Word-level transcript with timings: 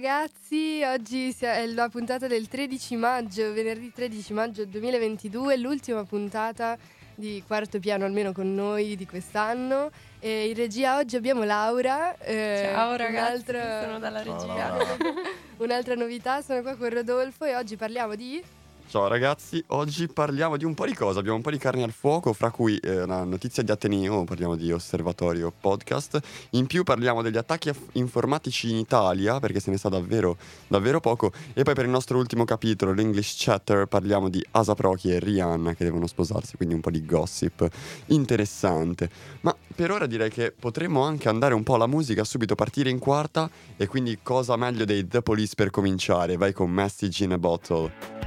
Ragazzi, 0.00 0.80
oggi 0.84 1.34
è 1.40 1.66
la 1.66 1.88
puntata 1.88 2.28
del 2.28 2.46
13 2.46 2.94
maggio, 2.94 3.52
venerdì 3.52 3.90
13 3.92 4.32
maggio 4.32 4.64
2022, 4.64 5.56
l'ultima 5.56 6.04
puntata 6.04 6.78
di 7.16 7.42
quarto 7.44 7.80
piano 7.80 8.04
almeno 8.04 8.30
con 8.30 8.54
noi 8.54 8.94
di 8.94 9.06
quest'anno. 9.06 9.90
E 10.20 10.50
in 10.50 10.54
regia 10.54 10.98
oggi 10.98 11.16
abbiamo 11.16 11.42
Laura. 11.42 12.16
Eh, 12.18 12.70
Ciao 12.72 12.94
ragazzi, 12.94 13.44
sono 13.46 13.98
dalla 13.98 14.22
regia. 14.22 14.86
un'altra 15.58 15.96
novità, 15.96 16.42
sono 16.42 16.62
qua 16.62 16.76
con 16.76 16.90
Rodolfo 16.90 17.44
e 17.44 17.56
oggi 17.56 17.74
parliamo 17.74 18.14
di... 18.14 18.40
Ciao 18.88 19.06
ragazzi, 19.06 19.62
oggi 19.66 20.08
parliamo 20.08 20.56
di 20.56 20.64
un 20.64 20.72
po' 20.72 20.86
di 20.86 20.94
cose, 20.94 21.18
abbiamo 21.18 21.36
un 21.36 21.42
po' 21.42 21.50
di 21.50 21.58
carne 21.58 21.82
al 21.82 21.92
fuoco, 21.92 22.32
fra 22.32 22.50
cui 22.50 22.78
eh, 22.78 23.02
una 23.02 23.22
notizia 23.22 23.62
di 23.62 23.70
Ateneo, 23.70 24.24
parliamo 24.24 24.56
di 24.56 24.72
Osservatorio 24.72 25.52
Podcast, 25.60 26.18
in 26.52 26.66
più 26.66 26.84
parliamo 26.84 27.20
degli 27.20 27.36
attacchi 27.36 27.70
informatici 27.92 28.70
in 28.70 28.76
Italia, 28.76 29.40
perché 29.40 29.60
se 29.60 29.70
ne 29.70 29.76
sa 29.76 29.90
davvero, 29.90 30.38
davvero 30.68 31.00
poco, 31.00 31.32
e 31.52 31.64
poi 31.64 31.74
per 31.74 31.84
il 31.84 31.90
nostro 31.90 32.16
ultimo 32.16 32.46
capitolo, 32.46 32.94
l'English 32.94 33.34
Chatter, 33.36 33.84
parliamo 33.84 34.30
di 34.30 34.42
Asa 34.52 34.74
Prochi 34.74 35.12
e 35.12 35.18
Rihanna 35.18 35.74
che 35.74 35.84
devono 35.84 36.06
sposarsi, 36.06 36.56
quindi 36.56 36.74
un 36.74 36.80
po' 36.80 36.90
di 36.90 37.04
gossip 37.04 37.68
interessante. 38.06 39.10
Ma 39.42 39.54
per 39.74 39.90
ora 39.90 40.06
direi 40.06 40.30
che 40.30 40.50
potremmo 40.58 41.02
anche 41.02 41.28
andare 41.28 41.52
un 41.52 41.62
po' 41.62 41.74
alla 41.74 41.86
musica, 41.86 42.24
subito 42.24 42.54
partire 42.54 42.88
in 42.88 42.98
quarta, 42.98 43.50
e 43.76 43.86
quindi 43.86 44.20
cosa 44.22 44.56
meglio 44.56 44.86
dei 44.86 45.06
The 45.06 45.20
Police 45.20 45.52
per 45.54 45.68
cominciare, 45.68 46.38
vai 46.38 46.54
con 46.54 46.70
Message 46.70 47.24
in 47.24 47.32
a 47.32 47.38
Bottle. 47.38 48.17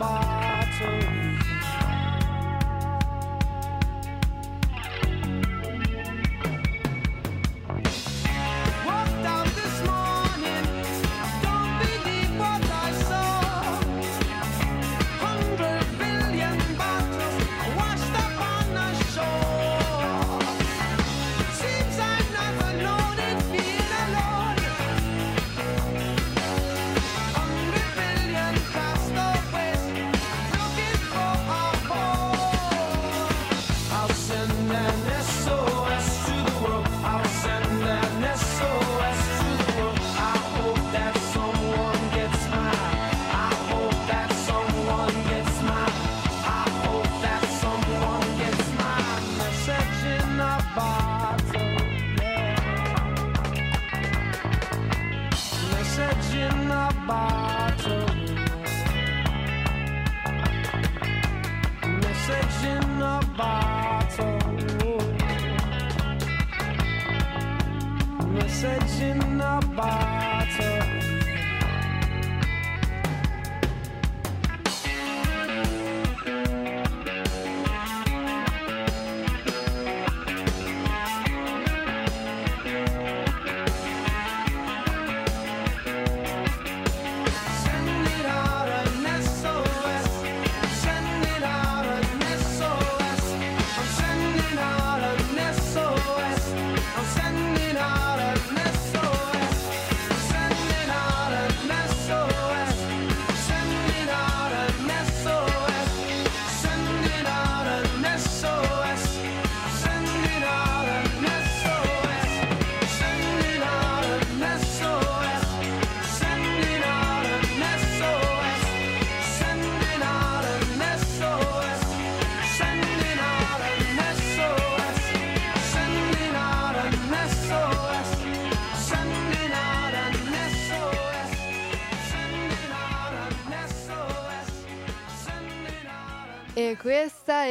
bar. 0.00 0.39
bar. 57.10 57.39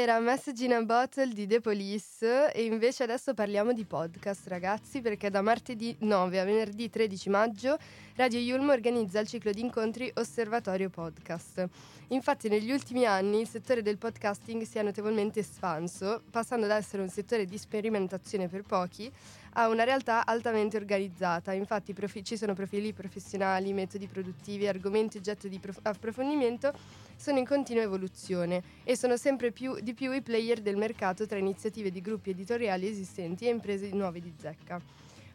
Era 0.01 0.17
Message 0.19 0.63
in 0.63 0.71
a 0.71 0.81
Bottle 0.81 1.27
di 1.27 1.45
The 1.45 1.59
Police 1.59 2.53
e 2.53 2.63
invece 2.63 3.03
adesso 3.03 3.33
parliamo 3.33 3.73
di 3.73 3.83
podcast 3.83 4.47
ragazzi 4.47 5.01
perché 5.01 5.29
da 5.29 5.41
martedì 5.41 5.93
9 5.99 6.39
a 6.39 6.45
venerdì 6.45 6.89
13 6.89 7.29
maggio 7.29 7.77
Radio 8.15 8.39
Yulm 8.39 8.69
organizza 8.69 9.19
il 9.19 9.27
ciclo 9.27 9.51
di 9.51 9.59
incontri 9.59 10.09
Osservatorio 10.15 10.89
Podcast. 10.89 11.67
Infatti 12.07 12.47
negli 12.47 12.71
ultimi 12.71 13.05
anni 13.05 13.41
il 13.41 13.47
settore 13.47 13.81
del 13.81 13.97
podcasting 13.97 14.63
si 14.63 14.77
è 14.77 14.83
notevolmente 14.83 15.41
espanso, 15.41 16.21
passando 16.31 16.65
ad 16.65 16.71
essere 16.71 17.01
un 17.01 17.09
settore 17.09 17.45
di 17.45 17.57
sperimentazione 17.57 18.47
per 18.47 18.63
pochi 18.63 19.11
a 19.53 19.67
una 19.67 19.83
realtà 19.83 20.25
altamente 20.25 20.77
organizzata. 20.77 21.51
Infatti 21.51 21.93
profi- 21.93 22.23
ci 22.23 22.37
sono 22.37 22.53
profili 22.53 22.93
professionali, 22.93 23.73
metodi 23.73 24.07
produttivi, 24.07 24.65
argomenti 24.65 25.17
oggetto 25.17 25.49
di 25.49 25.59
prof- 25.59 25.79
approfondimento 25.81 26.73
sono 27.19 27.37
in 27.37 27.45
continua 27.45 27.83
evoluzione 27.83 28.63
e 28.85 28.95
sono 28.95 29.17
sempre 29.17 29.51
più, 29.51 29.77
di 29.81 29.93
più 29.93 30.13
i 30.13 30.21
player 30.21 30.61
del 30.61 30.77
mercato 30.77 31.25
tra 31.25 31.37
iniziative 31.37 31.91
di 31.91 31.99
gruppi 31.99 32.29
editoriali 32.29 32.87
esistenti 32.87 33.45
e 33.45 33.49
imprese 33.49 33.89
nuove 33.89 34.21
di 34.21 34.33
zecca. 34.39 34.79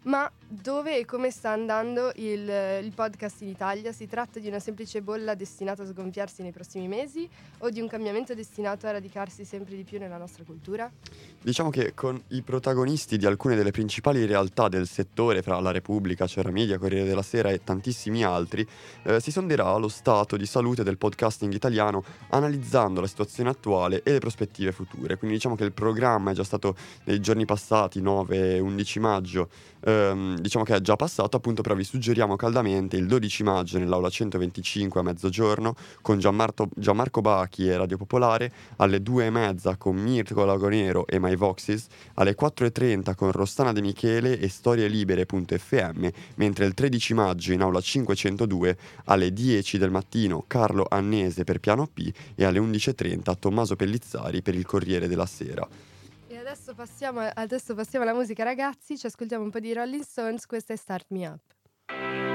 Ma 0.04 0.30
dove 0.46 0.98
e 0.98 1.04
come 1.06 1.30
sta 1.30 1.50
andando 1.50 2.12
il, 2.16 2.46
il, 2.82 2.92
podcast 2.94 3.40
in 3.40 3.48
Italia? 3.48 3.90
Si 3.90 4.06
tratta 4.06 4.38
di 4.38 4.48
una 4.48 4.58
semplice 4.58 5.00
bolla 5.00 5.34
destinata 5.34 5.82
a 5.82 5.86
sgonfiarsi 5.86 6.42
nei 6.42 6.52
prossimi 6.52 6.88
mesi 6.88 7.26
o 7.58 7.70
di 7.70 7.80
un 7.80 7.88
cambiamento 7.88 8.34
destinato 8.34 8.86
a 8.86 8.90
radicarsi 8.90 9.46
sempre 9.46 9.74
di 9.76 9.82
più 9.82 9.98
nella 9.98 10.18
nostra 10.18 10.44
cultura? 10.44 10.90
Diciamo 11.40 11.70
che 11.70 11.94
con 11.94 12.20
i 12.28 12.42
protagonisti 12.42 13.16
di 13.16 13.24
alcune 13.24 13.56
delle 13.56 13.70
principali 13.70 14.26
realtà 14.26 14.68
del 14.68 14.86
settore, 14.86 15.40
fra 15.40 15.58
La 15.60 15.70
Repubblica, 15.70 16.26
C'era 16.26 16.50
Media, 16.50 16.76
Corriere 16.76 17.08
della 17.08 17.22
Sera 17.22 17.48
e 17.48 17.64
tantissimi 17.64 18.22
altri, 18.24 18.66
eh, 19.04 19.20
si 19.20 19.30
sonderà 19.30 19.74
lo 19.76 19.88
stato 19.88 20.36
di 20.36 20.44
salute 20.44 20.84
del 20.84 20.98
podcasting 20.98 21.52
italiano 21.54 22.04
analizzando 22.28 23.00
la 23.00 23.06
situazione 23.06 23.48
attuale 23.48 24.02
e 24.02 24.12
le 24.12 24.18
prospettive 24.18 24.70
future. 24.70 25.16
Quindi 25.16 25.36
diciamo 25.36 25.56
che 25.56 25.64
il 25.64 25.72
programma 25.72 26.30
è 26.30 26.34
già 26.34 26.44
stato 26.44 26.76
nei 27.04 27.20
giorni 27.20 27.46
passati, 27.46 28.02
9 28.02 28.56
e 28.56 28.58
11 28.60 29.00
maggio, 29.00 29.48
ehm, 29.94 30.38
diciamo 30.38 30.64
che 30.64 30.74
è 30.74 30.80
già 30.80 30.96
passato, 30.96 31.36
appunto 31.36 31.62
però 31.62 31.74
vi 31.74 31.84
suggeriamo 31.84 32.36
caldamente 32.36 32.96
il 32.96 33.06
12 33.06 33.42
maggio 33.42 33.78
nell'aula 33.78 34.08
125 34.08 35.00
a 35.00 35.02
mezzogiorno 35.02 35.74
con 36.02 36.18
Gianmarco, 36.18 36.68
Gianmarco 36.74 37.20
Bachi 37.20 37.68
e 37.68 37.76
Radio 37.76 37.96
Popolare, 37.96 38.52
alle 38.76 39.02
2 39.02 39.26
e 39.26 39.30
mezza 39.30 39.76
con 39.76 39.96
Mirko 39.96 40.44
Lagonero 40.44 41.06
e 41.06 41.18
My 41.18 41.36
Voxes, 41.36 41.86
alle 42.14 42.34
4.30 42.38 43.14
con 43.14 43.30
Rossana 43.32 43.72
De 43.72 43.80
Michele 43.80 44.38
e 44.38 44.48
storielibere.fm, 44.48 46.08
mentre 46.36 46.66
il 46.66 46.74
13 46.74 47.14
maggio 47.14 47.52
in 47.52 47.62
aula 47.62 47.80
502 47.80 48.76
alle 49.04 49.32
10 49.32 49.78
del 49.78 49.90
mattino 49.90 50.44
Carlo 50.46 50.86
Annese 50.88 51.44
per 51.44 51.60
Piano 51.60 51.86
P 51.86 52.12
e 52.34 52.44
alle 52.44 52.58
11.30 52.58 53.34
Tommaso 53.38 53.76
Pellizzari 53.76 54.42
per 54.42 54.54
il 54.54 54.66
Corriere 54.66 55.08
della 55.08 55.26
Sera. 55.26 55.93
Adesso 56.54 56.74
passiamo, 56.74 57.20
adesso 57.34 57.74
passiamo 57.74 58.04
alla 58.04 58.14
musica, 58.14 58.44
ragazzi. 58.44 58.96
Ci 58.96 59.06
ascoltiamo 59.06 59.42
un 59.42 59.50
po' 59.50 59.58
di 59.58 59.72
Rolling 59.72 60.04
Stones. 60.04 60.46
Questa 60.46 60.72
è 60.72 60.76
Start 60.76 61.06
Me 61.08 61.26
Up. 61.26 62.33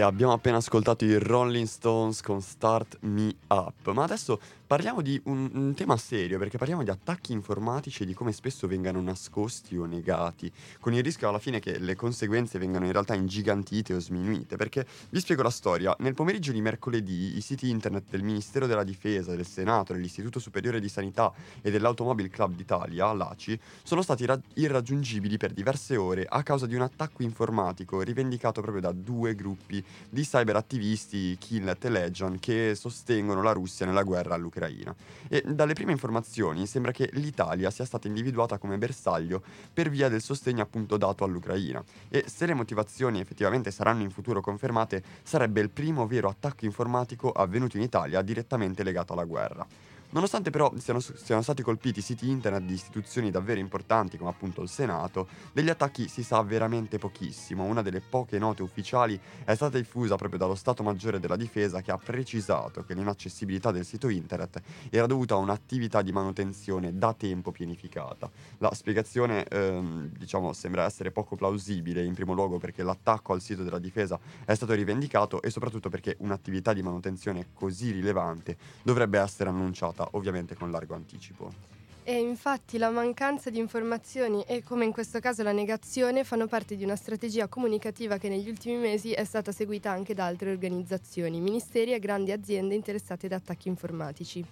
Abbiamo 0.00 0.32
appena 0.32 0.58
ascoltato 0.58 1.04
i 1.04 1.18
Rolling 1.18 1.66
Stones 1.66 2.20
con 2.20 2.40
Start 2.40 2.98
Me 3.00 3.34
Up. 3.48 3.92
Ma 3.92 4.04
adesso 4.04 4.40
Parliamo 4.66 5.00
di 5.00 5.20
un, 5.26 5.48
un, 5.52 5.74
tema 5.74 5.96
serio 5.96 6.38
perché 6.38 6.58
parliamo 6.58 6.82
di 6.82 6.90
attacchi 6.90 7.30
informatici 7.30 8.02
e 8.02 8.06
di 8.06 8.14
come 8.14 8.32
spesso 8.32 8.66
vengano 8.66 9.00
nascosti 9.00 9.76
o 9.76 9.84
negati, 9.84 10.50
con 10.80 10.92
il 10.92 11.04
rischio 11.04 11.28
alla 11.28 11.38
fine 11.38 11.60
che 11.60 11.78
le 11.78 11.94
conseguenze 11.94 12.58
vengano 12.58 12.84
in 12.84 12.90
realtà 12.90 13.14
ingigantite 13.14 13.94
o 13.94 14.00
sminuite. 14.00 14.56
Perché 14.56 14.84
vi 15.10 15.20
spiego 15.20 15.42
la 15.42 15.50
storia: 15.50 15.94
nel 16.00 16.14
pomeriggio 16.14 16.50
di 16.50 16.60
mercoledì 16.60 17.36
i 17.36 17.40
siti 17.42 17.70
internet 17.70 18.10
del 18.10 18.24
Ministero 18.24 18.66
della 18.66 18.82
Difesa, 18.82 19.36
del 19.36 19.46
Senato, 19.46 19.92
dell'Istituto 19.92 20.40
Superiore 20.40 20.80
di 20.80 20.88
Sanità 20.88 21.32
e 21.62 21.70
dell'Automobile 21.70 22.28
Club 22.28 22.56
d'Italia, 22.56 23.12
l'ACI, 23.12 23.56
sono 23.84 24.02
stati 24.02 24.24
ra- 24.24 24.40
irraggiungibili 24.54 25.36
per 25.36 25.52
diverse 25.52 25.94
ore 25.94 26.26
a 26.28 26.42
causa 26.42 26.66
di 26.66 26.74
un 26.74 26.82
attacco 26.82 27.22
informatico 27.22 28.00
rivendicato 28.00 28.62
proprio 28.62 28.82
da 28.82 28.90
due 28.90 29.36
gruppi 29.36 29.84
di 30.10 30.22
cyberattivisti, 30.22 31.36
Killnet 31.38 31.84
e 31.84 31.88
Legion, 31.88 32.40
che 32.40 32.74
sostengono 32.74 33.42
la 33.42 33.52
Russia 33.52 33.86
nella 33.86 34.02
guerra 34.02 34.34
all'Ucraina 34.34 34.54
dell'Ucraina. 34.56 34.94
E 35.28 35.42
dalle 35.46 35.74
prime 35.74 35.92
informazioni 35.92 36.66
sembra 36.66 36.92
che 36.92 37.10
l'Italia 37.12 37.70
sia 37.70 37.84
stata 37.84 38.08
individuata 38.08 38.58
come 38.58 38.78
bersaglio 38.78 39.42
per 39.72 39.90
via 39.90 40.08
del 40.08 40.22
sostegno 40.22 40.62
appunto 40.62 40.96
dato 40.96 41.24
all'Ucraina. 41.24 41.82
E 42.08 42.24
se 42.26 42.46
le 42.46 42.54
motivazioni 42.54 43.20
effettivamente 43.20 43.70
saranno 43.70 44.02
in 44.02 44.10
futuro 44.10 44.40
confermate, 44.40 45.02
sarebbe 45.22 45.60
il 45.60 45.70
primo 45.70 46.06
vero 46.06 46.28
attacco 46.28 46.64
informatico 46.64 47.30
avvenuto 47.30 47.76
in 47.76 47.82
Italia 47.82 48.22
direttamente 48.22 48.82
legato 48.82 49.12
alla 49.12 49.24
guerra. 49.24 49.66
Nonostante 50.10 50.50
però 50.50 50.72
siano, 50.78 51.00
siano, 51.00 51.42
stati 51.42 51.62
colpiti 51.62 52.00
siti 52.00 52.30
internet 52.30 52.62
di 52.62 52.74
istituzioni 52.74 53.30
davvero 53.30 53.58
importanti 53.58 54.16
come 54.16 54.30
appunto 54.30 54.62
il 54.62 54.68
Senato, 54.68 55.26
degli 55.52 55.68
attacchi 55.68 56.08
si 56.08 56.22
sa 56.22 56.40
veramente 56.42 56.98
pochissimo. 56.98 57.64
Una 57.64 57.82
delle 57.82 58.00
poche 58.00 58.38
note 58.38 58.62
ufficiali 58.62 59.18
è 59.44 59.54
stata 59.54 59.76
diffusa 59.76 60.14
proprio 60.16 60.38
dallo 60.38 60.54
Stato 60.54 60.82
Maggiore 60.82 61.18
della 61.18 61.36
Difesa 61.36 61.82
che 61.82 61.90
ha 61.90 61.98
precisato 61.98 62.84
che 62.84 62.94
l'inaccessibilità 62.94 63.72
del 63.72 63.84
sito 63.84 64.08
internet 64.08 64.62
era 64.90 65.06
dovuta 65.06 65.34
a 65.34 65.38
un'attività 65.38 66.02
di 66.02 66.12
manutenzione 66.12 66.96
da 66.96 67.12
tempo 67.12 67.50
pianificata. 67.50 68.30
La 68.58 68.72
spiegazione 68.74 69.44
ehm, 69.44 70.12
diciamo 70.16 70.52
sembra 70.52 70.84
essere 70.84 71.10
poco 71.10 71.34
plausibile 71.34 72.04
in 72.04 72.14
primo 72.14 72.32
luogo 72.32 72.58
perché 72.58 72.84
l'attacco 72.84 73.32
al 73.32 73.40
sito 73.40 73.64
della 73.64 73.80
Difesa 73.80 74.18
è 74.44 74.54
stato 74.54 74.72
rivendicato 74.72 75.42
e 75.42 75.50
soprattutto 75.50 75.88
perché 75.88 76.16
un'attività 76.20 76.72
di 76.72 76.82
manutenzione 76.82 77.48
così 77.52 77.90
rilevante 77.90 78.56
dovrebbe 78.82 79.18
essere 79.18 79.50
annunciata 79.50 79.95
fatta 79.96 80.08
ovviamente 80.12 80.54
con 80.54 80.70
largo 80.70 80.94
anticipo. 80.94 81.74
E 82.08 82.20
infatti 82.20 82.78
la 82.78 82.90
mancanza 82.90 83.50
di 83.50 83.58
informazioni 83.58 84.44
e 84.46 84.62
come 84.62 84.84
in 84.84 84.92
questo 84.92 85.18
caso 85.18 85.42
la 85.42 85.50
negazione 85.50 86.22
fanno 86.22 86.46
parte 86.46 86.76
di 86.76 86.84
una 86.84 86.94
strategia 86.94 87.48
comunicativa 87.48 88.16
che 88.16 88.28
negli 88.28 88.48
ultimi 88.48 88.76
mesi 88.76 89.10
è 89.10 89.24
stata 89.24 89.50
seguita 89.50 89.90
anche 89.90 90.14
da 90.14 90.26
altre 90.26 90.52
organizzazioni, 90.52 91.40
ministeri 91.40 91.92
e 91.92 91.98
grandi 91.98 92.30
aziende 92.30 92.76
interessate 92.76 93.26
da 93.26 93.36
attacchi 93.36 93.66
informatici. 93.66 94.44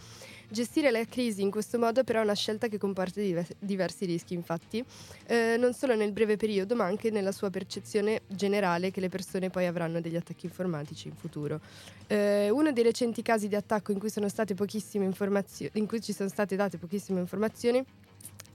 Gestire 0.55 0.93
la 0.93 1.05
crisi 1.05 1.43
in 1.43 1.51
questo 1.51 1.81
modo 1.81 2.05
però 2.05 2.21
è 2.21 2.23
una 2.23 2.37
scelta 2.37 2.69
che 2.69 2.79
comporta 2.79 3.21
diversi 3.59 4.05
rischi, 4.05 4.35
infatti, 4.35 4.85
eh, 5.27 5.57
non 5.59 5.75
solo 5.75 5.97
nel 5.97 6.13
breve 6.13 6.37
periodo 6.37 6.77
ma 6.77 6.85
anche 6.85 7.11
nella 7.11 7.33
sua 7.33 7.51
percezione 7.51 8.21
generale 8.29 8.93
che 8.93 9.01
le 9.01 9.09
persone 9.09 9.51
poi 9.51 9.67
avranno 9.67 10.01
degli 10.01 10.15
attacchi 10.15 10.47
informatici 10.47 11.09
in 11.09 11.17
futuro. 11.17 11.61
Eh, 12.07 12.51
uno 12.51 12.71
dei 12.71 12.85
recenti 12.85 13.21
casi 13.21 13.49
di 13.49 13.57
attacco 13.57 13.91
in 13.91 13.99
cui, 13.99 14.13
in 14.15 15.87
cui 15.89 16.01
ci 16.01 16.13
sono 16.13 16.29
state 16.29 16.55
date 16.55 16.79
pochissime 16.79 17.19
informazioni 17.19 17.85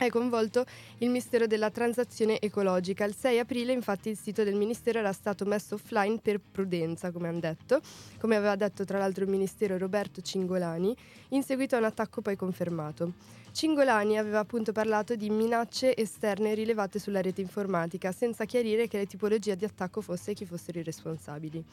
è 0.06 0.10
coinvolto 0.10 0.66
il 1.00 1.08
Ministero 1.10 1.46
della 1.46 1.70
Transazione 1.70 2.40
Ecologica. 2.40 3.04
Il 3.04 3.14
6 3.14 3.38
aprile 3.38 3.74
infatti 3.74 4.08
il 4.08 4.18
sito 4.18 4.46
del 4.46 4.56
Ministero 4.56 5.00
era 5.00 5.12
stato 5.12 5.44
messo 5.44 5.76
offline 5.76 6.20
per 6.22 6.40
prudenza, 6.40 7.12
come 7.12 7.28
hanno 7.28 7.42
detto, 7.42 7.82
come 8.18 8.38
aveva 8.38 8.56
detto 8.56 8.86
tra 8.86 8.98
l'altro 8.98 9.26
il 9.26 9.30
Ministero 9.30 9.78
Roberto 9.78 10.22
Cingolani, 10.22 10.96
in 11.30 11.44
seguito 11.44 11.76
a 11.76 11.80
un 11.80 11.84
attacco 11.84 12.22
poi 12.22 12.38
confermato. 12.38 13.12
Cingolani 13.52 14.18
aveva 14.18 14.40
appunto 14.40 14.72
parlato 14.72 15.18
di 15.18 15.30
minacce 15.30 15.94
esterne 15.98 16.54
rilevate 16.54 16.98
sulla 16.98 17.20
rete 17.20 17.42
informatica, 17.42 18.14
senza 18.14 18.46
chiarire 18.46 18.88
che 18.88 19.00
le 19.00 19.06
tipologie 19.06 19.58
di 19.58 19.66
attacco 19.66 20.00
fosse 20.00 20.32
e 20.32 20.34
chi 20.34 20.46
fossero 20.46 20.80
i 20.80 20.84
responsabili 20.84 21.66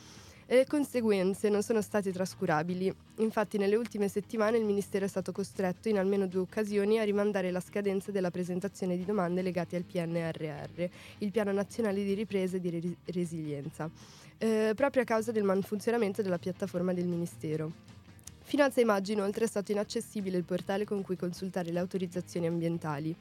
e 0.47 0.55
le 0.55 0.67
conseguenze 0.67 1.49
non 1.49 1.63
sono 1.63 1.83
state 1.83 2.13
trascurabili. 2.13 2.93
Infatti 3.17 3.59
nelle 3.59 3.77
ultime 3.77 4.09
settimane 4.09 4.59
il 4.59 4.65
Ministero 4.65 5.05
è 5.05 5.09
stato 5.09 5.33
costretto 5.33 5.89
in 5.89 5.99
almeno 5.99 6.27
due 6.27 6.43
occasioni 6.43 6.99
a 6.99 7.05
rimandare 7.05 7.51
la 7.51 7.61
scadenza 7.61 8.13
della 8.13 8.31
presentazione 8.31 8.97
di 8.97 9.05
domande 9.05 9.43
legate 9.43 9.77
al 9.77 9.83
PNRR, 9.83 10.89
il 11.19 11.31
Piano 11.33 11.53
Nazionale 11.53 12.05
di 12.05 12.15
Ripresa 12.15 12.57
e 12.57 12.61
di 12.61 12.71
re- 12.71 12.97
Resilienza, 13.13 13.91
eh, 14.39 14.73
proprio 14.77 15.03
a 15.03 15.05
causa 15.05 15.33
del 15.33 15.43
malfunzionamento 15.43 16.23
della 16.23 16.39
piattaforma 16.39 16.93
del 16.93 17.07
Ministero. 17.07 17.95
Fino 18.43 18.63
al 18.63 18.73
6 18.73 18.85
maggio 18.85 19.11
inoltre 19.11 19.45
è 19.45 19.49
stato 19.49 19.73
inaccessibile 19.73 20.37
il 20.37 20.45
portale 20.45 20.85
con 20.85 21.03
cui 21.03 21.17
consultare 21.17 21.73
le 21.73 21.81
autorizzazioni 21.81 22.47
ambientali. 22.47 23.13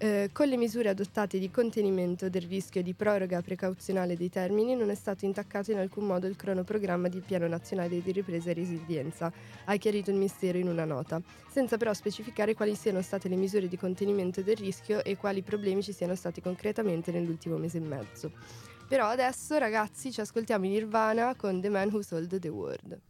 Eh, 0.00 0.30
con 0.32 0.46
le 0.46 0.56
misure 0.56 0.90
adottate 0.90 1.40
di 1.40 1.50
contenimento 1.50 2.28
del 2.28 2.42
rischio 2.42 2.84
di 2.84 2.94
proroga 2.94 3.42
precauzionale 3.42 4.16
dei 4.16 4.30
termini 4.30 4.76
non 4.76 4.90
è 4.90 4.94
stato 4.94 5.24
intaccato 5.24 5.72
in 5.72 5.78
alcun 5.78 6.06
modo 6.06 6.28
il 6.28 6.36
cronoprogramma 6.36 7.08
del 7.08 7.22
Piano 7.22 7.48
Nazionale 7.48 8.00
di 8.00 8.12
Ripresa 8.12 8.50
e 8.50 8.54
Resilienza, 8.54 9.32
ha 9.64 9.74
chiarito 9.74 10.10
il 10.10 10.16
Ministero 10.16 10.56
in 10.56 10.68
una 10.68 10.84
nota, 10.84 11.20
senza 11.50 11.76
però 11.78 11.92
specificare 11.94 12.54
quali 12.54 12.76
siano 12.76 13.02
state 13.02 13.28
le 13.28 13.34
misure 13.34 13.66
di 13.66 13.76
contenimento 13.76 14.40
del 14.40 14.56
rischio 14.56 15.02
e 15.02 15.16
quali 15.16 15.42
problemi 15.42 15.82
ci 15.82 15.92
siano 15.92 16.14
stati 16.14 16.40
concretamente 16.40 17.10
nell'ultimo 17.10 17.56
mese 17.56 17.78
e 17.78 17.80
mezzo. 17.80 18.30
Però 18.86 19.08
adesso 19.08 19.58
ragazzi 19.58 20.12
ci 20.12 20.20
ascoltiamo 20.20 20.64
in 20.64 20.70
Nirvana 20.70 21.34
con 21.34 21.60
The 21.60 21.70
Man 21.70 21.88
Who 21.88 22.02
Sold 22.02 22.38
the 22.38 22.48
World. 22.48 23.00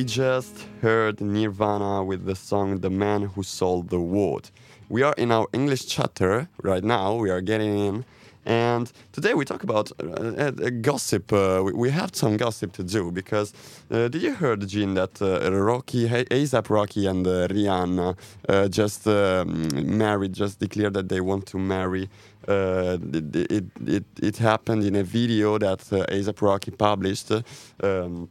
We 0.00 0.04
just 0.06 0.64
heard 0.80 1.20
Nirvana 1.20 2.02
with 2.02 2.24
the 2.24 2.34
song 2.34 2.80
The 2.80 2.88
Man 2.88 3.20
Who 3.32 3.42
Sold 3.42 3.90
the 3.90 4.00
World. 4.00 4.50
We 4.88 5.02
are 5.02 5.12
in 5.18 5.30
our 5.30 5.46
English 5.52 5.84
chapter 5.88 6.48
right 6.62 6.82
now, 6.82 7.16
we 7.16 7.28
are 7.28 7.42
getting 7.42 7.78
in. 7.78 8.06
And 8.46 8.90
today 9.12 9.34
we 9.34 9.44
talk 9.44 9.62
about 9.62 9.92
uh, 10.02 10.06
uh, 10.06 10.70
gossip. 10.80 11.30
Uh, 11.30 11.60
we, 11.66 11.72
we, 11.72 11.90
have 11.90 12.16
some 12.16 12.38
gossip 12.38 12.72
to 12.78 12.82
do 12.82 13.10
because 13.12 13.52
uh, 13.90 14.08
did 14.08 14.22
you 14.22 14.32
heard, 14.32 14.66
Jean, 14.66 14.94
that 14.94 15.20
uh, 15.20 15.52
Rocky, 15.52 16.08
ASAP 16.08 16.70
Rocky 16.70 17.04
and 17.04 17.26
uh, 17.26 17.48
Rihanna 17.48 18.16
just 18.70 19.06
um, 19.06 19.68
married, 19.98 20.32
just 20.32 20.60
declared 20.60 20.94
that 20.94 21.10
they 21.10 21.20
want 21.20 21.44
to 21.48 21.58
marry. 21.58 22.08
It, 22.48 23.36
it, 23.36 23.64
it, 23.86 24.04
it, 24.22 24.36
happened 24.38 24.82
in 24.82 24.96
a 24.96 25.04
video 25.04 25.58
that 25.58 25.80
ASAP 25.80 26.40
Rocky 26.40 26.70
published. 26.70 27.30
Um, 27.82 28.30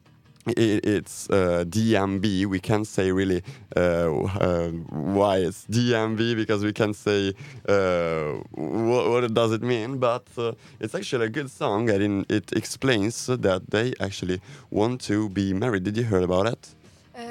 it's 0.58 1.30
uh, 1.30 1.64
DMB. 1.68 2.46
We 2.46 2.60
can't 2.60 2.88
say 2.88 3.12
really 3.12 3.44
uh, 3.76 3.80
uh, 3.80 4.70
why 4.70 5.38
it's 5.38 5.66
DMB 5.66 6.36
because 6.36 6.64
we 6.64 6.74
can't 6.74 6.96
say 6.96 7.34
uh, 7.68 8.34
what, 8.52 9.10
what 9.10 9.34
does 9.34 9.52
it 9.52 9.62
mean. 9.62 9.98
But 9.98 10.28
it's 10.80 10.96
actually 10.96 11.26
a 11.26 11.30
good 11.30 11.50
song 11.50 11.90
and 11.90 12.26
it 12.30 12.52
explains 12.54 13.28
that 13.28 13.70
they 13.70 13.94
actually 14.00 14.42
want 14.70 15.02
to 15.02 15.30
be 15.30 15.54
married. 15.54 15.84
Did 15.84 15.98
you 15.98 16.04
hear 16.04 16.22
about 16.22 16.48
it? 16.48 16.76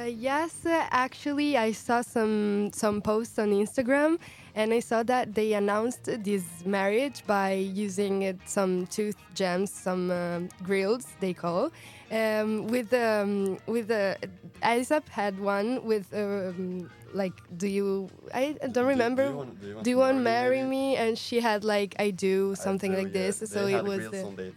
Yes, 0.06 0.66
actually, 0.66 1.56
I 1.56 1.72
saw 1.72 2.02
some 2.02 2.70
some 2.74 3.00
posts 3.00 3.38
on 3.38 3.52
Instagram, 3.52 4.18
and 4.54 4.72
I 4.72 4.80
saw 4.80 5.02
that 5.04 5.34
they 5.34 5.52
announced 5.52 6.04
this 6.04 6.44
marriage 6.64 7.24
by 7.26 7.52
using 7.52 8.38
some 8.46 8.86
tooth 8.86 9.16
gems, 9.34 9.70
some 9.70 10.48
grills 10.62 11.06
they 11.20 11.34
call, 11.34 11.70
um, 12.10 12.66
with 12.66 12.92
um, 12.94 13.58
with 13.66 13.88
the 13.88 14.16
uh, 14.62 14.66
ASAP 14.66 15.08
had 15.08 15.38
one 15.38 15.84
with 15.84 16.12
um, 16.14 16.90
like 17.12 17.32
do 17.56 17.66
you 17.66 18.08
I 18.34 18.56
don't 18.72 18.86
remember 18.86 19.28
do, 19.28 19.28
do 19.28 19.32
you 19.32 19.36
want, 19.36 19.60
do 19.60 19.66
you 19.66 19.74
want, 19.74 19.84
do 19.84 19.90
you 19.90 19.98
want 19.98 20.18
marry 20.18 20.62
me? 20.62 20.68
me 20.68 20.96
and 20.96 21.18
she 21.18 21.40
had 21.40 21.64
like 21.64 21.94
I 21.98 22.10
do 22.10 22.54
something 22.54 22.92
do, 22.92 22.98
like 22.98 23.06
yeah. 23.08 23.12
this 23.12 23.50
so 23.50 23.66
it 23.66 23.84
was 23.84 24.10
the 24.10 24.52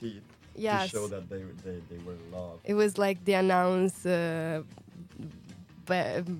teeth 0.00 0.22
yes. 0.56 0.90
to 0.90 0.96
show 0.96 1.08
that 1.08 1.28
they, 1.28 1.42
they, 1.64 1.80
they 1.90 1.98
were 2.04 2.12
in 2.12 2.32
love. 2.32 2.60
It 2.64 2.74
was 2.74 2.98
like 2.98 3.24
the 3.24 3.34
announce 3.34 4.06
uh, 4.06 4.62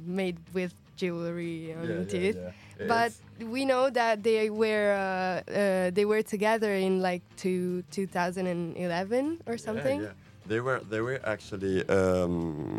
made 0.07 0.39
with 0.53 0.75
jewelry 0.97 1.75
on 1.75 1.89
yeah, 1.89 2.05
teeth. 2.05 2.37
Yeah. 2.37 2.51
But 2.79 3.13
we 3.41 3.65
know 3.65 3.91
that 3.91 4.23
they 4.23 4.51
were 4.51 4.93
uh, 4.95 5.51
uh, 5.51 5.91
they 5.91 6.05
were 6.05 6.23
together 6.23 6.73
in 6.73 7.01
like 7.01 7.23
to 7.39 7.83
2011 7.91 9.43
or 9.47 9.59
something. 9.59 10.03
Yeah, 10.03 10.09
They 10.47 10.61
were 10.61 10.81
they 10.91 11.01
were 11.01 11.21
actually 11.25 11.87
um, 11.89 12.77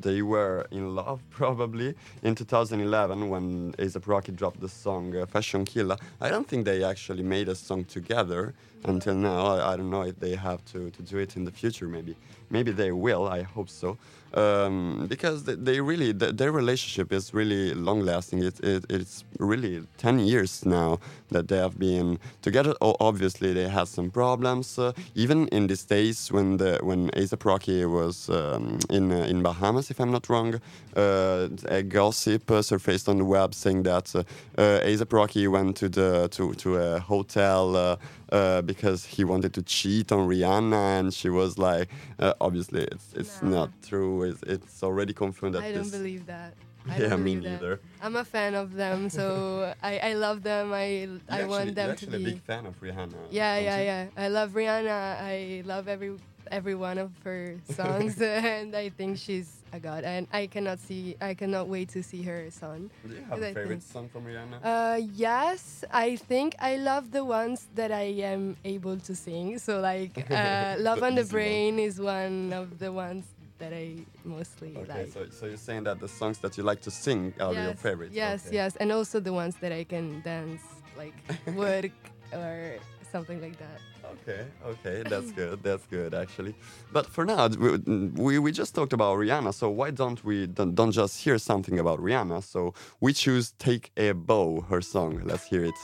they 0.00 0.22
were 0.22 0.66
in 0.70 0.94
love 0.94 1.20
probably 1.30 1.94
in 2.22 2.34
2011 2.34 3.28
when 3.28 3.72
ASAP 3.78 4.06
Rocky 4.06 4.32
dropped 4.32 4.60
the 4.60 4.68
song 4.68 5.16
uh, 5.16 5.26
Fashion 5.26 5.64
Killer. 5.64 5.96
I 6.20 6.28
don't 6.28 6.46
think 6.46 6.64
they 6.64 6.84
actually 6.84 7.22
made 7.22 7.48
a 7.48 7.54
song 7.54 7.84
together 7.84 8.54
until 8.84 9.14
now. 9.14 9.46
I, 9.46 9.72
I, 9.72 9.76
don't 9.76 9.90
know 9.90 10.02
if 10.02 10.18
they 10.18 10.34
have 10.34 10.64
to, 10.66 10.90
to 10.90 11.02
do 11.02 11.18
it 11.18 11.36
in 11.36 11.44
the 11.44 11.50
future. 11.50 11.88
Maybe 11.88 12.16
maybe 12.50 12.72
they 12.72 12.92
will. 12.92 13.28
I 13.28 13.42
hope 13.42 13.68
so 13.68 13.98
um, 14.34 15.06
because 15.08 15.44
they 15.44 15.80
really 15.80 16.12
their 16.12 16.52
relationship 16.52 17.12
is 17.12 17.32
really 17.32 17.74
long 17.74 18.00
lasting. 18.00 18.42
It, 18.42 18.60
it, 18.60 18.84
it's 18.90 19.24
really 19.38 19.84
ten 19.96 20.18
years 20.18 20.66
now 20.66 21.00
that 21.30 21.48
they 21.48 21.56
have 21.56 21.78
been 21.78 22.18
together. 22.42 22.74
Obviously, 22.80 23.52
they 23.52 23.68
had 23.68 23.88
some 23.88 24.10
problems. 24.10 24.78
Uh, 24.78 24.92
even 25.14 25.48
in 25.48 25.66
these 25.66 25.84
days 25.84 26.30
when 26.30 26.58
the 26.58 26.78
when 26.82 27.10
ASAP 27.10 27.44
Rocky 27.44 27.84
was 27.86 28.28
um, 28.28 28.78
in 28.90 29.12
uh, 29.12 29.26
in 29.28 29.42
Bahamas, 29.42 29.90
if 29.90 30.00
I'm 30.00 30.10
not 30.10 30.28
wrong, 30.28 30.60
uh, 30.96 31.48
a 31.66 31.82
gossip 31.82 32.50
uh, 32.50 32.62
surfaced 32.62 33.08
on 33.08 33.18
the 33.18 33.24
web 33.24 33.54
saying 33.54 33.84
that 33.84 34.14
uh, 34.14 34.24
uh, 34.58 34.80
ASAP 34.84 35.12
Rocky 35.12 35.48
went 35.48 35.76
to 35.78 35.88
the 35.88 36.28
to 36.32 36.54
to 36.54 36.76
a 36.76 37.00
hotel. 37.00 37.98
Because 38.68 39.00
he 39.14 39.22
wanted 39.32 39.52
to 39.54 39.62
cheat 39.62 40.12
on 40.12 40.28
Rihanna, 40.32 41.00
and 41.00 41.14
she 41.18 41.30
was 41.40 41.50
like, 41.68 41.88
uh, 42.18 42.34
obviously 42.46 42.82
it's 42.94 43.08
it's 43.20 43.36
nah. 43.42 43.54
not 43.56 43.68
true. 43.90 44.14
It's, 44.28 44.42
it's 44.54 44.82
already 44.88 45.14
confirmed 45.24 45.54
that. 45.54 45.64
I 45.64 45.72
don't 45.72 45.94
believe 45.98 46.26
that. 46.26 46.52
I 46.90 46.98
yeah, 46.98 47.16
me 47.16 47.34
neither. 47.34 47.76
That. 47.76 48.04
I'm 48.04 48.16
a 48.16 48.24
fan 48.24 48.54
of 48.54 48.74
them, 48.74 49.10
so 49.10 49.74
I, 49.82 49.98
I 50.10 50.12
love 50.14 50.42
them. 50.42 50.72
I 50.72 50.86
you 50.86 51.20
I 51.28 51.40
actually, 51.40 51.50
want 51.50 51.74
them 51.74 51.96
to 51.96 52.06
be. 52.06 52.16
a 52.16 52.20
big 52.30 52.40
fan 52.42 52.66
of 52.66 52.80
Rihanna. 52.80 53.16
Yeah, 53.30 53.58
yeah, 53.58 53.80
yeah. 53.90 54.06
I 54.16 54.28
love 54.28 54.52
Rihanna. 54.52 55.20
I 55.20 55.62
love 55.64 55.88
every 55.88 56.12
every 56.50 56.74
one 56.74 56.98
of 56.98 57.12
her 57.24 57.56
songs, 57.74 58.20
and 58.22 58.74
I 58.74 58.88
think 58.88 59.18
she's 59.18 59.62
a 59.72 59.80
god. 59.80 60.04
And 60.04 60.26
I 60.32 60.46
cannot 60.46 60.78
see, 60.80 61.16
I 61.20 61.34
cannot 61.34 61.68
wait 61.68 61.88
to 61.90 62.02
see 62.02 62.22
her 62.22 62.50
son. 62.50 62.90
Do 63.06 63.14
you 63.14 63.24
have 63.28 63.42
a 63.42 63.48
I 63.48 63.54
favorite 63.54 63.82
song 63.82 64.08
from 64.08 64.24
Rihanna? 64.24 64.58
Uh, 64.62 65.00
yes, 65.14 65.84
I 65.90 66.16
think 66.16 66.56
I 66.58 66.76
love 66.76 67.10
the 67.10 67.24
ones 67.24 67.68
that 67.74 67.92
I 67.92 68.24
am 68.32 68.56
able 68.64 68.96
to 68.98 69.14
sing. 69.14 69.58
So 69.58 69.80
like, 69.80 70.26
uh, 70.30 70.76
"Love 70.78 71.02
on 71.02 71.14
the 71.14 71.24
Brain" 71.24 71.74
one. 71.74 71.84
is 71.84 72.00
one 72.00 72.52
of 72.52 72.78
the 72.78 72.92
ones 72.92 73.24
that 73.58 73.72
I 73.72 73.96
mostly 74.24 74.76
okay, 74.76 75.02
like. 75.02 75.12
so, 75.12 75.26
so 75.30 75.46
you're 75.46 75.56
saying 75.56 75.84
that 75.84 76.00
the 76.00 76.08
songs 76.08 76.38
that 76.38 76.56
you 76.56 76.62
like 76.62 76.80
to 76.82 76.90
sing 76.90 77.34
are 77.40 77.52
yes, 77.52 77.64
your 77.64 77.74
favorites? 77.74 78.14
Yes, 78.14 78.46
okay. 78.46 78.56
yes, 78.56 78.76
and 78.76 78.92
also 78.92 79.20
the 79.20 79.32
ones 79.32 79.56
that 79.60 79.72
I 79.72 79.84
can 79.84 80.22
dance, 80.22 80.62
like 80.96 81.14
work 81.54 81.90
or 82.32 82.76
something 83.10 83.40
like 83.40 83.58
that. 83.58 83.80
Okay, 84.12 84.46
okay, 84.64 85.02
that's 85.08 85.30
good. 85.32 85.62
That's 85.62 85.86
good 85.86 86.14
actually. 86.14 86.54
But 86.92 87.06
for 87.06 87.24
now, 87.24 87.48
we, 87.48 88.38
we 88.38 88.52
just 88.52 88.74
talked 88.74 88.92
about 88.92 89.18
Rihanna, 89.18 89.52
so 89.52 89.68
why 89.68 89.90
don't 89.90 90.22
we 90.24 90.46
don't, 90.46 90.74
don't 90.74 90.92
just 90.92 91.22
hear 91.22 91.38
something 91.38 91.78
about 91.78 91.98
Rihanna? 92.00 92.42
So 92.42 92.74
we 93.00 93.12
choose 93.12 93.52
"Take 93.58 93.90
a 93.96 94.12
Bow," 94.12 94.62
her 94.62 94.80
song. 94.80 95.20
Let's 95.24 95.46
hear 95.46 95.64
it. 95.64 95.74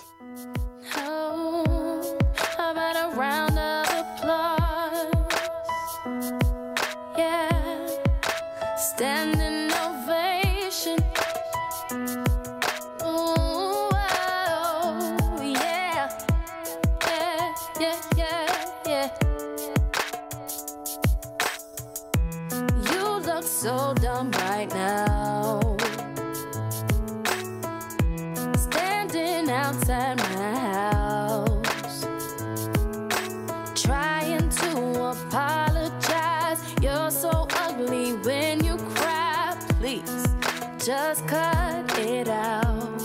just 40.85 41.27
cut 41.27 41.99
it 41.99 42.29
out. 42.29 43.01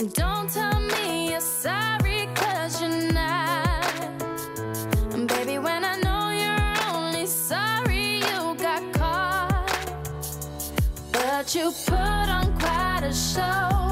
And 0.00 0.12
don't 0.12 0.50
tell 0.50 0.80
me 0.80 1.30
you're 1.30 1.40
sorry, 1.40 2.28
cause 2.34 2.82
you're 2.82 3.12
not. 3.12 3.94
And 5.12 5.28
baby, 5.28 5.60
when 5.60 5.84
I 5.84 5.98
know 5.98 6.30
you're 6.30 6.96
only 6.96 7.26
sorry 7.26 8.16
you 8.16 8.56
got 8.56 8.82
caught, 8.94 9.70
but 11.12 11.54
you 11.54 11.70
put 11.86 12.28
on 12.28 12.58
quite 12.58 13.04
a 13.04 13.14
show. 13.14 13.85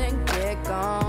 and 0.00 0.26
get 0.26 0.64
gone. 0.64 0.99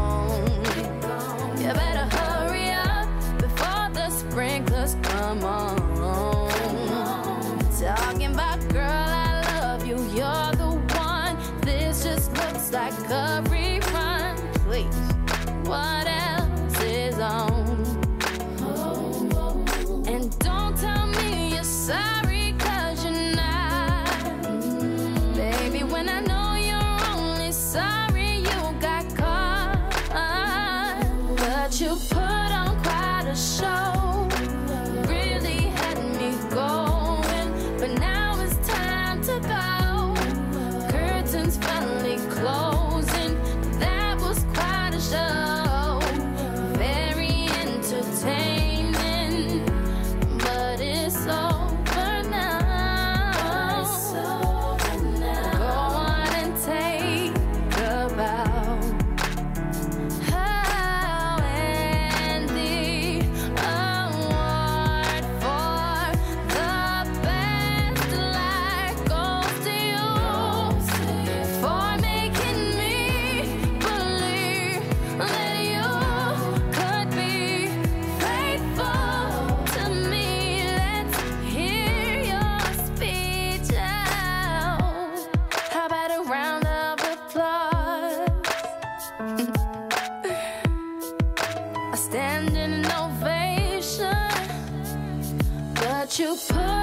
you 96.20 96.36
put 96.36 96.81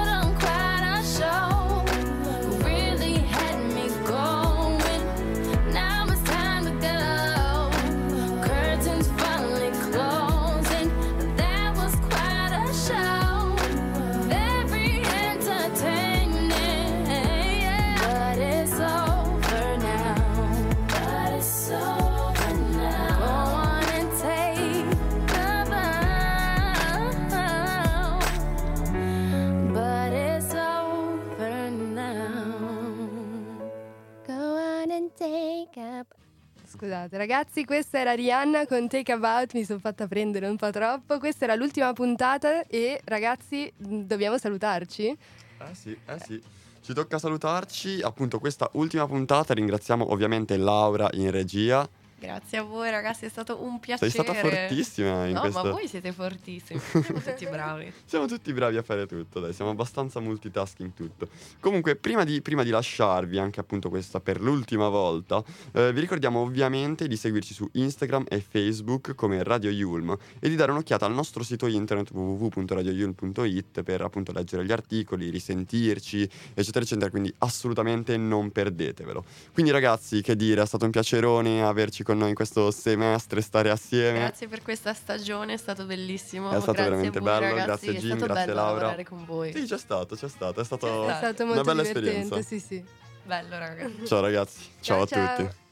Scusate 36.99 37.17
ragazzi, 37.17 37.63
questa 37.63 37.99
era 37.99 38.11
Rihanna 38.11 38.67
con 38.67 38.89
Take 38.89 39.13
About, 39.13 39.53
mi 39.53 39.63
sono 39.63 39.79
fatta 39.79 40.05
prendere 40.05 40.49
un 40.49 40.57
po' 40.57 40.69
troppo. 40.69 41.17
Questa 41.17 41.45
era 41.45 41.55
l'ultima 41.55 41.93
puntata 41.93 42.67
e 42.67 42.99
ragazzi 43.05 43.71
dobbiamo 43.77 44.37
salutarci. 44.37 45.05
Eh 45.07 45.75
sì, 45.75 45.97
eh 46.05 46.19
sì. 46.19 46.43
Ci 46.81 46.93
tocca 46.93 47.17
salutarci, 47.17 48.01
appunto 48.01 48.39
questa 48.39 48.69
ultima 48.73 49.07
puntata, 49.07 49.53
ringraziamo 49.53 50.11
ovviamente 50.11 50.57
Laura 50.57 51.07
in 51.13 51.31
regia 51.31 51.87
Grazie 52.19 52.57
a 52.57 52.63
voi 52.63 52.91
ragazzi, 52.91 53.23
è 53.23 53.29
stato 53.29 53.63
un 53.63 53.79
piacere. 53.79 54.11
Sei 54.11 54.23
stata 54.23 54.37
fortissima 54.37 55.25
in 55.25 55.35
no, 55.35 55.39
questo... 55.39 55.63
ma 55.63 55.71
voi 55.71 55.87
siete 55.87 56.11
fortissimi, 56.11 56.77
siamo 56.83 57.21
tutti 57.21 57.45
bravi. 57.45 57.93
siamo 58.03 58.25
tutti 58.25 58.51
bravi 58.51 58.75
a 58.75 58.81
fare 58.81 59.05
tutto, 59.05 59.39
dai, 59.39 59.53
siamo 59.53 59.71
abbastanza 59.71 60.19
multitasking 60.19 60.91
tutto. 60.93 61.29
Comunque, 61.61 61.95
prima 61.95 62.25
di, 62.25 62.41
prima 62.41 62.63
di 62.63 62.71
lasciarvi, 62.71 63.39
anche 63.39 63.61
appunto 63.61 63.87
questa 63.87 64.19
per 64.19 64.41
l'ultima 64.41 64.89
volta, 64.89 65.41
eh, 65.71 65.93
vi 65.93 66.01
ricordiamo 66.01 66.41
ovviamente 66.41 67.07
di 67.07 67.15
seguirci 67.15 67.53
su 67.53 67.69
Instagram 67.71 68.25
e 68.27 68.41
Facebook 68.41 69.15
come 69.15 69.41
Radio 69.41 69.69
Yulm 69.69 70.13
e 70.39 70.49
di 70.49 70.57
dare 70.57 70.71
un'occhiata 70.71 71.05
al 71.05 71.13
nostro 71.13 71.41
sito 71.41 71.67
internet 71.67 72.11
www.radioyulm.it 72.11 73.81
per 73.83 74.01
appunto 74.01 74.33
leggere 74.33 74.65
gli 74.65 74.73
articoli, 74.73 75.29
risentirci, 75.29 76.29
eccetera, 76.53 76.83
eccetera, 76.83 77.09
quindi 77.09 77.33
assolutamente 77.37 78.17
non 78.17 78.51
perdetevelo. 78.51 79.23
Quindi 79.53 79.71
ragazzi, 79.71 80.21
che 80.21 80.35
dire, 80.35 80.61
è 80.61 80.65
stato 80.65 80.83
un 80.83 80.91
piacerone 80.91 81.63
averci 81.63 82.03
con 82.09 82.17
noi 82.17 82.29
in 82.29 82.35
questo 82.35 82.71
semestre, 82.71 83.39
stare 83.39 83.69
assieme. 83.69 84.17
Grazie 84.17 84.47
per 84.47 84.63
questa 84.63 84.95
stagione, 84.95 85.53
è 85.53 85.57
stato 85.57 85.85
bellissimo. 85.85 86.47
È 86.49 86.53
stato 86.53 86.71
grazie 86.71 86.89
veramente 86.89 87.19
voi, 87.19 87.29
bello, 87.29 87.55
ragazzi, 87.55 87.85
grazie 87.85 88.09
Jim, 88.09 88.17
grazie 88.17 88.53
Laura. 88.53 88.95
con 89.03 89.25
voi. 89.25 89.53
Sì, 89.53 89.65
c'è 89.65 89.77
stato, 89.77 90.15
c'è 90.15 90.27
stato, 90.27 90.59
è 90.59 90.63
stato, 90.63 91.07
è 91.07 91.13
stato 91.13 91.43
una 91.43 91.53
molto 91.53 91.69
bella 91.69 91.83
esperienza. 91.83 92.41
Sì, 92.41 92.59
sì. 92.59 92.83
Bello, 93.23 93.59
ragazzi. 93.59 94.07
Ciao 94.07 94.21
ragazzi, 94.21 94.59
ciao, 94.79 95.05
ciao 95.05 95.23
a 95.23 95.27
ciao. 95.27 95.45
tutti. 95.45 95.67